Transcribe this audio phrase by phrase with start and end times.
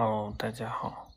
[0.00, 1.10] Hello，大家好。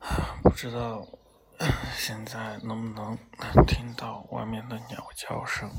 [0.42, 1.06] 不知道
[1.96, 3.16] 现在能不能
[3.64, 5.70] 听到外面的鸟叫声？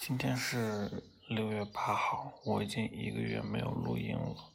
[0.00, 4.52] 今天是六月八号，我已经一个月没有录音了。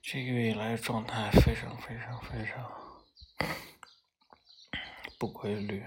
[0.00, 2.81] 这个月以来状态非常非常非常好
[5.22, 5.84] 不规律。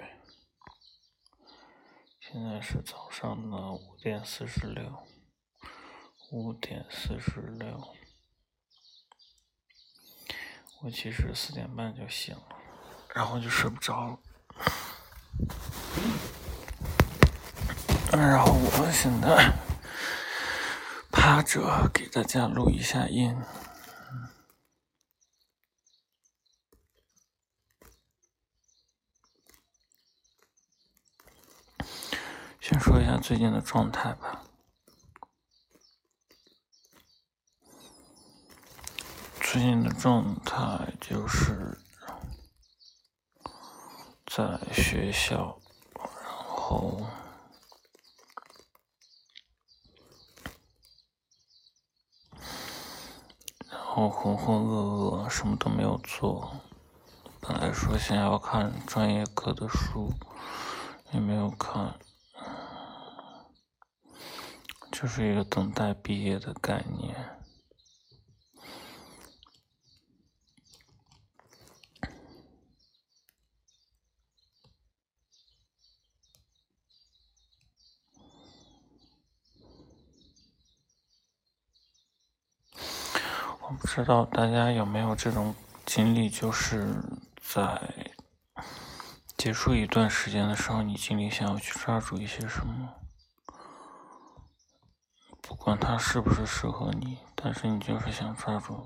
[2.22, 5.04] 现在是早上的五点四十六，
[6.32, 7.94] 五点四十六。
[10.82, 12.56] 我其实四点半就醒了，
[13.14, 14.20] 然后就睡不着了。
[18.14, 19.52] 然后我现在
[21.12, 23.36] 趴着给大家录一下音。
[32.76, 34.44] 先说一下最近的状态吧。
[39.40, 41.80] 最近的状态就是
[44.26, 45.58] 在学校，
[45.96, 47.08] 然后，
[53.70, 56.58] 然后浑浑噩噩，什么都没有做。
[57.40, 60.12] 本来说想要看专业课的书，
[61.14, 61.98] 也没有看。
[65.06, 67.16] 就是一个等待毕业的概念。
[83.62, 85.54] 我不知道大家有没有这种
[85.86, 86.92] 经历，就是
[87.40, 87.80] 在
[89.38, 93.05] 结束一段时间的时候，你心里想要去抓住一些什么。
[95.48, 98.84] 不管他是不是适合你，但是你就是想抓住，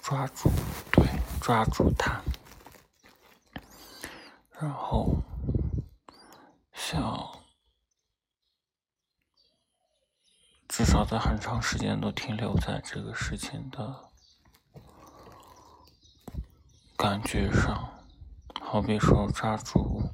[0.00, 0.50] 抓住，
[0.90, 1.06] 对，
[1.40, 2.20] 抓住他，
[4.58, 5.22] 然后
[6.72, 7.30] 想
[10.68, 14.10] 至少在很长时间都停留在这个事情的
[16.96, 17.88] 感觉上，
[18.60, 20.10] 好比说抓住，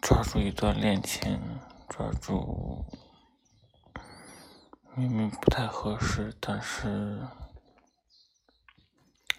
[0.00, 1.40] 抓住一段恋情。
[1.92, 2.86] 抓住
[4.96, 7.20] 明明不太合适，但是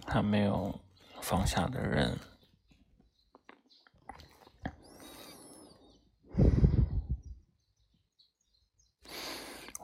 [0.06, 0.80] 还没有
[1.20, 2.20] 放下的人。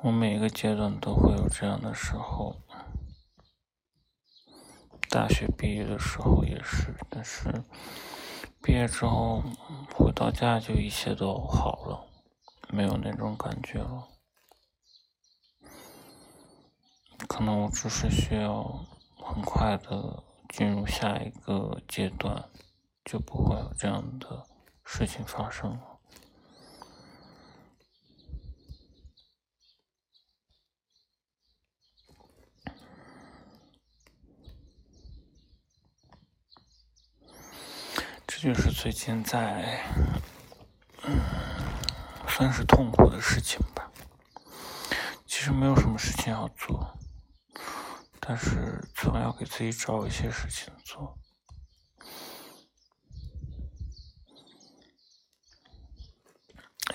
[0.03, 2.61] 我每个阶段都会有这样的时候，
[5.09, 7.63] 大学毕业的时候也是，但是
[8.61, 9.41] 毕业之后
[9.95, 12.08] 回到家就一切都好了。
[12.71, 14.07] 没有那种感觉了，
[17.27, 18.63] 可能我只是需要
[19.17, 22.49] 很快的进入下一个阶段，
[23.03, 24.45] 就不会有这样的
[24.85, 25.99] 事情发生了。
[38.27, 39.83] 这就是最近在，
[41.03, 41.38] 嗯。
[42.39, 43.91] 算是痛苦的事情吧。
[45.25, 46.97] 其实没有什么事情要做，
[48.17, 51.17] 但是总要给自己找一些事情做。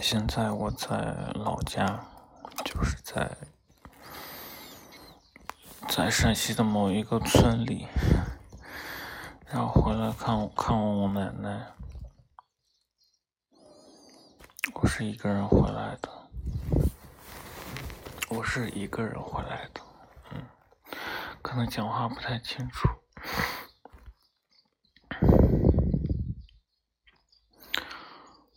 [0.01, 0.97] 现在我在
[1.35, 2.07] 老家，
[2.65, 3.37] 就是在
[5.87, 7.87] 在陕西的某一个村里，
[9.49, 11.67] 然后回来看看望我奶奶。
[14.75, 16.11] 我是一个人回来的，
[18.29, 19.81] 我是一个人回来的，
[20.31, 20.45] 嗯，
[21.41, 22.89] 可能讲话不太清楚。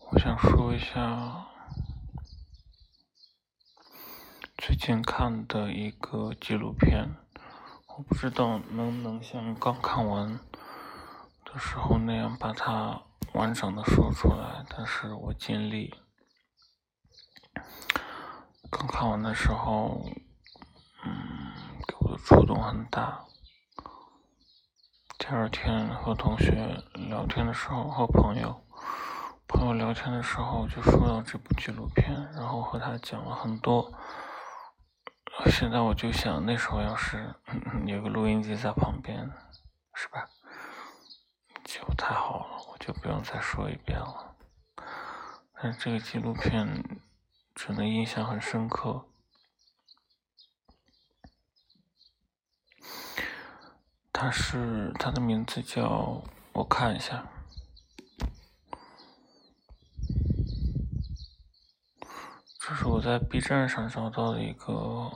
[0.10, 1.48] 我想说一下
[4.58, 7.16] 最近看的一个纪录片，
[7.88, 10.40] 我不知道能不能像刚看完
[11.46, 13.02] 的时候那样把它
[13.34, 15.94] 完整的说出来，但是我尽力。
[18.70, 20.06] 刚看完的时候，
[21.04, 21.54] 嗯，
[21.88, 23.24] 给我的触动很大。
[25.18, 28.64] 第二天和同学聊天的时候，和朋友
[29.48, 33.94] 朋友聊天的时候，就说到这部纪录片，然后和他讲了很多。
[35.46, 37.36] 现在我就想，那时候要是
[37.86, 39.32] 有个录音机在旁边，
[39.94, 40.28] 是吧？
[41.64, 44.36] 就太好了，我就不用再说一遍了。
[45.54, 47.00] 但是这个纪录片
[47.58, 49.04] 真的印象很深刻。
[54.14, 56.24] 他是他的名字叫
[56.54, 57.28] 我看一下，
[62.60, 65.12] 这是我在 B 站上找到的一个。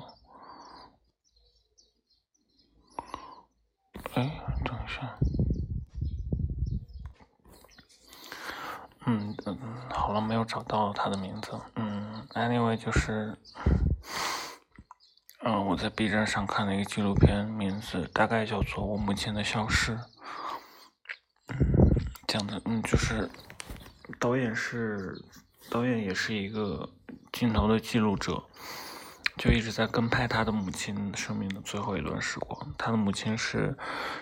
[4.14, 5.16] 哎，等一下。
[9.08, 9.58] 嗯嗯，
[9.90, 11.60] 好了，没有找到他的名字。
[11.76, 11.91] 嗯
[12.34, 13.38] ，anyway 就是。
[15.44, 19.98] 嗯，我在 B 站上看了一个纪录片，名字大概叫做《我母亲的消失》。
[22.28, 23.28] 讲的，嗯，就是
[24.20, 25.20] 导演是
[25.72, 26.88] 导演，也是一个
[27.32, 28.44] 镜头的记录者，
[29.36, 32.76] 就一直在跟拍他的母亲生命的最后一段时光。
[32.78, 33.76] 他的母亲是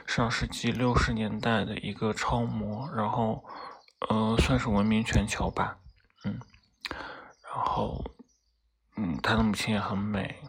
[0.07, 3.43] 上世纪六十年代的一个超模，然后
[4.09, 5.77] 呃，算是闻名全球吧，
[6.23, 6.39] 嗯，
[7.59, 8.01] 然后
[8.95, 10.41] 嗯，他的母亲也很美。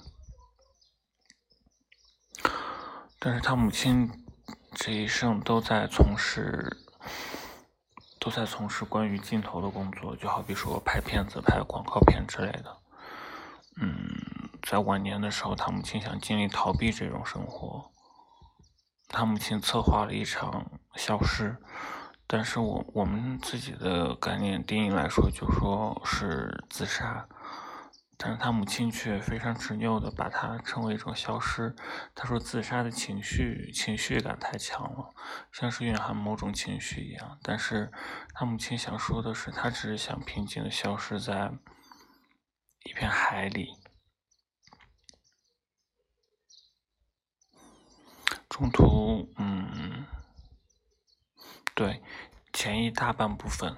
[3.18, 4.08] 但是他母亲
[4.76, 6.76] 这一生都在从事，
[8.20, 12.78] 都在从事关于镜头的工作，就好比说拍片子、拍广告片之类的。
[13.80, 13.92] 嗯，
[14.62, 17.90] 在晚年的时候，他母亲想尽力逃避这种生活，
[19.08, 21.56] 他母亲策划了一场消失，
[22.32, 27.28] 但是我我们自己的概念定义来说，就说是自杀。
[28.16, 31.74] 但是他母亲却非常执拗的把它称为一种消失。
[32.14, 35.12] 他说自杀的情绪情绪感太强了，
[35.50, 37.36] 像是蕴含某种情绪一样。
[37.42, 37.90] 但是
[38.32, 41.50] 他母亲想说的是，他只是想平静的消失在
[42.84, 43.70] 一片海里。
[48.48, 50.06] 中途，嗯，
[51.80, 52.02] 对，
[52.52, 53.74] 前一大半部分，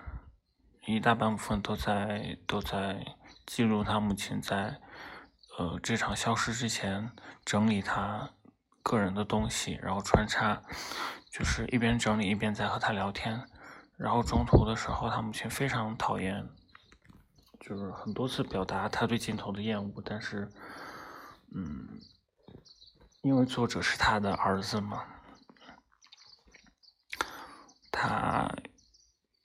[0.87, 3.15] 一大半部分都在都在。
[3.47, 4.81] 记录他母亲在，
[5.57, 7.13] 呃，这场消失之前
[7.45, 8.31] 整理他
[8.83, 10.61] 个人的东西，然后穿插，
[11.31, 13.41] 就是一边整理一边在和他聊天。
[13.97, 16.45] 然后中途的时候，他母亲非常讨厌，
[17.61, 20.03] 就是很多次表达他对镜头的厌恶。
[20.05, 20.51] 但是，
[21.55, 22.01] 嗯，
[23.23, 25.05] 因为作者是他的儿子嘛，
[28.09, 28.51] 他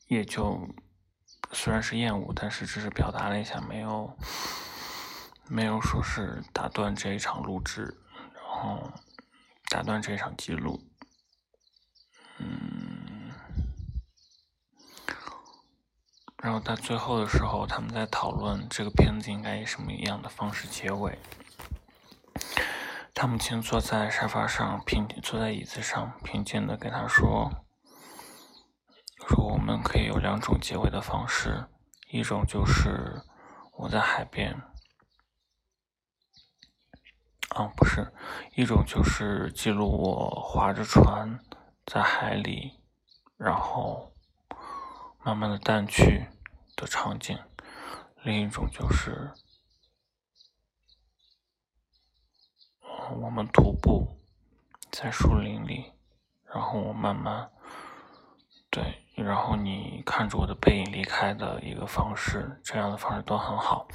[0.07, 0.67] 也就。
[1.53, 4.17] 虽然是厌恶，但是只是表达了一下，没有
[5.47, 7.83] 没有说是打断这一场录制，
[8.33, 8.91] 然后
[9.69, 10.83] 打断这一场记录。
[12.39, 13.31] 嗯，
[16.43, 21.17] 然后在最后的时候，他们在讨论这个片子应该以什么样的方式结尾。
[23.13, 27.66] 他母亲坐在沙发上，平坐在椅子上，平静的跟他说。
[29.27, 31.67] 说我们可以有两种结尾的方式，
[32.09, 33.21] 一种就是
[33.73, 34.53] 我在海边，
[37.49, 38.13] 啊不是，
[38.55, 41.39] 一种就是记录我划着船
[41.85, 42.79] 在海里，
[43.35, 44.13] 然后
[45.23, 46.27] 慢慢的淡去
[46.77, 47.37] 的场景，
[48.23, 49.31] 另一种就是
[53.19, 54.07] 我们徒步
[54.89, 55.91] 在树林里，
[56.45, 57.51] 然后我慢慢
[58.77, 59.23] 对。
[59.23, 63.87] 然后你看着我的背影离开的一个方式，这样的方式都很好。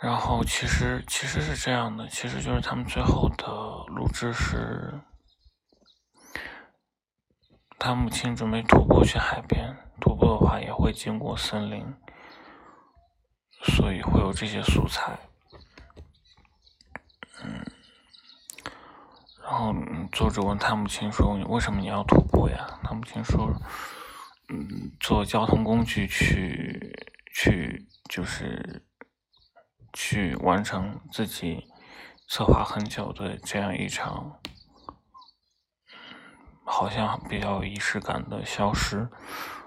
[0.00, 3.46] 然后其实其实是这样的，其实就是他们最后的
[3.94, 5.00] 录制是，
[7.78, 11.94] 他母亲准备徒步去海边，徒步的话也会经过森林，
[13.62, 15.16] 所以会有这些素材。
[19.42, 19.74] 然后
[20.12, 23.52] 作者问他母亲说：“为什么你要徒步呀？”他母亲说。
[24.48, 26.92] 嗯，坐交通工具去
[27.32, 28.84] 去就是
[29.94, 31.64] 去完成自己
[32.28, 34.38] 策划很久的这样一场，
[36.64, 39.08] 好像比较有仪式感的消失，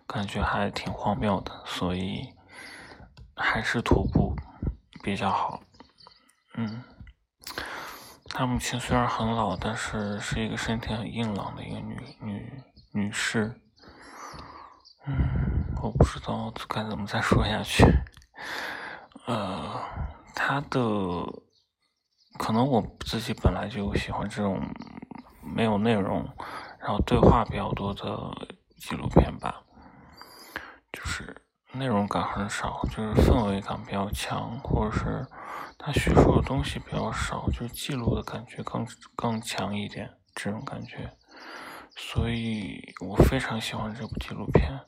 [0.05, 2.35] 感觉还挺荒谬的，所以
[3.35, 4.35] 还是徒步
[5.01, 5.63] 比较好。
[6.55, 6.83] 嗯，
[8.37, 13.61] 他母亲虽然很老，但是是一个身体很硬朗的一个女女女士。
[15.07, 17.85] 嗯，我不知道该怎么再说下去。
[19.25, 19.79] 呃，
[20.35, 20.79] 他的
[22.37, 24.59] 可能我自己本来就喜欢这种
[25.41, 26.29] 没有内容，
[26.81, 28.33] 然后对话比较多的
[28.77, 29.63] 纪录片吧。
[30.91, 31.44] 就是
[31.77, 35.27] 内容感很少，就是氛围感比较强，或者是
[35.77, 41.11] 他叙述的东西比较少，就是记录的感觉更更强一点，这种感觉。
[41.97, 44.79] 所以我非常喜欢这部纪录片。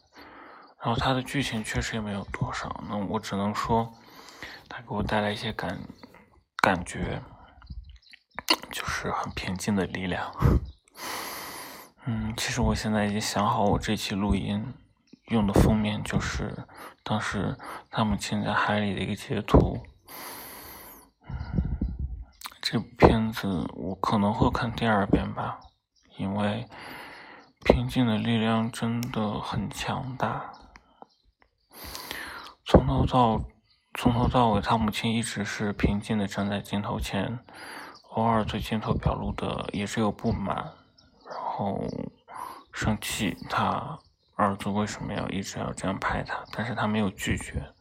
[0.79, 3.91] 然后它的剧情确实也没有多少，那我只能说，
[4.70, 5.79] 它给我带来一些感
[6.62, 7.22] 感觉，
[8.72, 10.32] 就是很平静的力量。
[12.06, 14.74] 嗯，其实我现在已经想好，我这期录音
[15.27, 16.65] 用的封面就是
[17.03, 17.57] 当时
[17.89, 19.86] 他们亲在海里的一个截图。
[22.62, 25.60] 这部片子我可能会看第二遍吧，
[26.17, 26.67] 因为
[27.63, 30.51] 平静的力量真的很强大。
[32.65, 33.41] 从头到
[33.93, 37.39] 从头到尾，他母亲一直是平静的站在镜头前，
[38.12, 40.55] 偶尔对镜头表露的也是有不满，
[41.25, 41.81] 然后
[42.74, 44.00] 生气他
[44.38, 47.74] 儿子为什么要一直要这样拍他，但是他没有拒绝。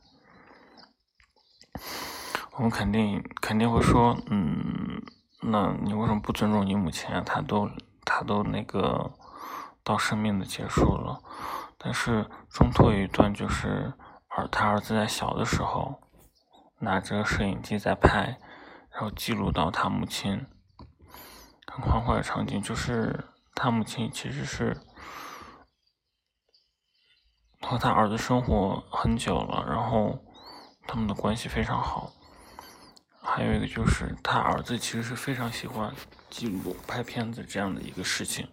[2.53, 5.03] 我们肯定肯定会说，嗯，
[5.43, 7.21] 那你为什么不尊重你母亲啊？
[7.21, 7.71] 他都
[8.07, 9.13] 他都那个
[9.85, 11.21] 到生命的结束了，
[11.77, 13.93] 但是中途有一段就是，
[14.29, 16.01] 儿他儿子在小的时候
[16.79, 18.39] 拿着摄影机在拍，
[18.91, 20.47] 然后记录到他母亲
[21.67, 24.81] 很欢快的场景，就是他母亲其实是
[27.61, 30.19] 和他儿子生活很久了，然后
[30.87, 32.13] 他们的关系非常好。
[33.21, 35.93] 还有一个就是，他儿子其实是非常喜欢
[36.31, 38.49] 记录拍片子这样的一个事情，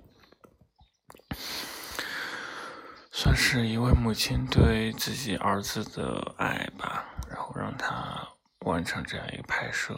[3.12, 8.28] 算是一位母亲对自己儿子的爱吧，然后让他
[8.62, 9.96] 完成这样一个拍摄，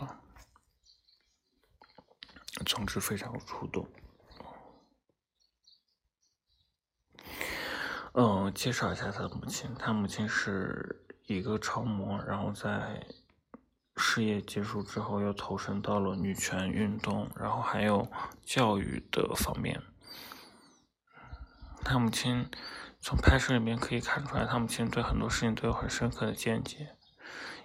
[2.65, 3.87] 总之非常触动。
[8.15, 13.05] 嗯，介绍一下他的母亲，他母亲是一个超模，然后在。
[13.97, 18.05] 事业结束之后，又投身到了女权运动，然后还有
[18.43, 19.81] 教育的方面。
[21.81, 22.49] 他母亲
[22.99, 26.97] 从拍摄里面可以看出来，他母亲对很多事情都有很深刻的见解。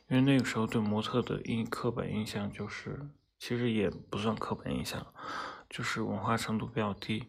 [0.06, 5.04] 因为那个时候对模特的印刻板印象就是，其实也不算刻板印象，
[5.68, 7.26] 就是文化程度比较低，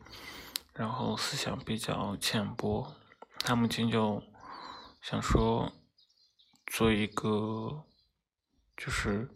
[0.75, 2.93] 然后思想比较浅薄。
[3.43, 4.23] 他母亲就
[5.01, 5.71] 想说，
[6.65, 7.85] 做一个。
[8.77, 9.29] 就是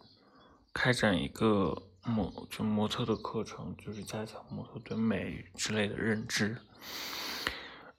[0.73, 6.57] 开展一个模就模特的课程，就是加强模特对美之类的认知。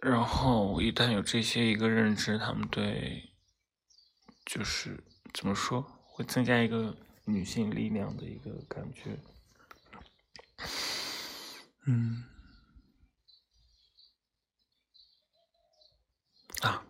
[0.01, 3.31] 然后一旦有这些一个认知，他们对
[4.45, 6.97] 就是怎么说，会增加一个
[7.27, 9.21] 女性力量的一个感觉。
[11.87, 12.25] 嗯，
[16.63, 16.83] 啊。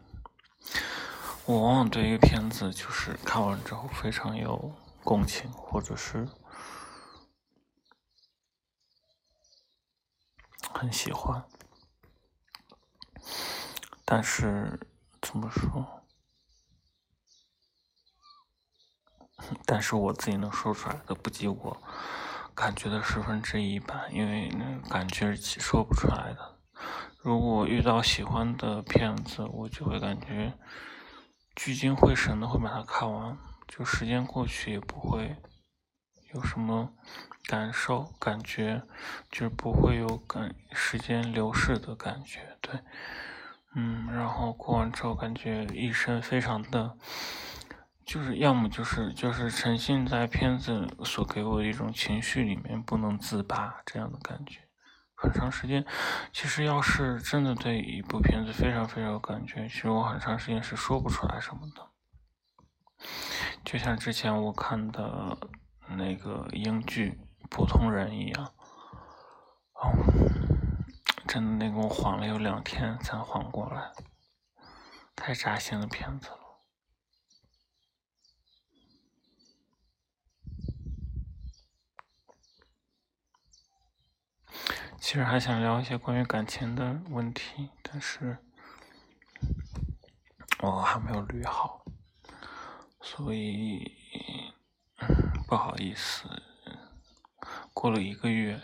[1.44, 6.28] 我往往对一个片子，就是看完之后非常有共情，或者是
[10.72, 11.44] 很喜欢。
[14.04, 14.80] 但是
[15.22, 16.02] 怎么说？
[19.64, 21.80] 但是我自己能说出来的不及我
[22.54, 26.55] 感觉的十分之一吧，因为那感觉是说不出来的。
[27.26, 30.54] 如果遇到喜欢的片子，我就会感觉。
[31.56, 35.34] 聚精会神的会把它看完，就时间过去也不会
[36.32, 36.92] 有什么
[37.48, 38.84] 感受感觉，
[39.28, 42.78] 就是不会有感时间流逝的感觉，对，
[43.74, 46.96] 嗯，然后过完之后感觉一身非常的，
[48.04, 54.60] 就是要么就是就是沉浸在片子所给我的一种情绪里面不能自拔这样的感觉。
[55.16, 55.84] 很长时间，
[56.30, 63.06] 其实要是真的对一部片子非常非常有感觉，其实我很长时间是说不出来什么的。
[63.64, 65.36] 就像之前我看的
[65.96, 67.18] 那个英剧
[67.48, 68.44] 《普通人》一样，
[69.74, 69.90] 哦，
[71.26, 73.90] 真的那个我缓了有两天才缓过来，
[75.14, 76.45] 太扎心的片子了。
[85.06, 88.38] 其实还想聊一些关于感情的问题，但是
[90.58, 91.84] 我还没有捋好，
[93.00, 93.88] 所以
[95.46, 96.28] 不好意思。
[97.72, 98.60] 过了一个月，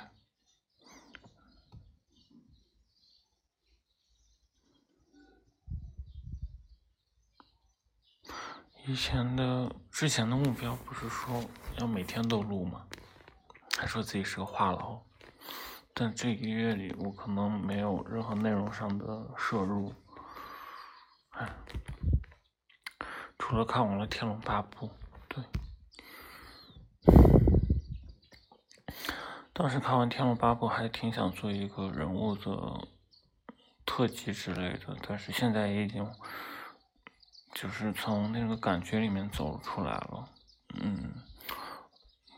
[8.85, 11.45] 以前的之前的目标不是说
[11.79, 12.89] 要每天都录吗？
[13.79, 15.05] 还说自己是个话痨。
[15.95, 19.95] 但这一个月里，我可能没有任何内容上的摄入，
[21.31, 21.49] 哎，
[23.39, 24.87] 除了看完了《天龙八部》，
[25.29, 25.45] 对。
[29.53, 32.89] 当时看完《天龙八部》，还挺想做一个人物的
[33.85, 36.11] 特辑之类的，但是现在也已经
[37.53, 40.29] 就是从那个感觉里面走出来了，
[40.81, 41.13] 嗯，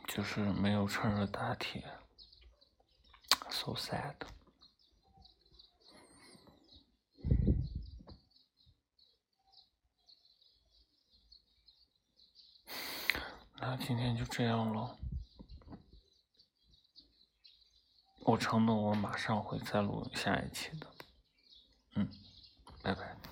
[0.08, 1.84] 就是没有趁热打铁
[3.50, 4.14] so sad
[13.56, 14.98] 那今天就这样了
[18.24, 20.86] 我承诺我马上会再录下一期的。
[21.94, 22.08] 嗯
[22.82, 23.23] 拜拜。